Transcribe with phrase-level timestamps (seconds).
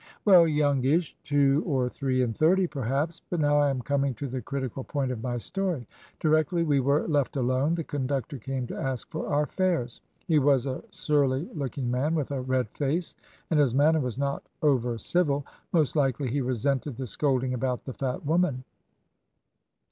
[0.25, 3.21] "Well, youngish; two or three and thirty, perhaps.
[3.29, 5.85] But now I am coming to the critical point of my story.
[6.19, 10.65] Directly we were left alone the conductor came to ask for our fares; he was
[10.65, 13.13] a surly looking man, with a red face,
[13.51, 17.93] and his manner was not over civil; most likely he resented the scolding about the
[17.93, 18.63] fat woman.